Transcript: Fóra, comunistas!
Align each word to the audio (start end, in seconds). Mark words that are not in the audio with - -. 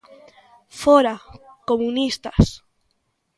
Fóra, 0.81 1.15
comunistas! 1.69 2.45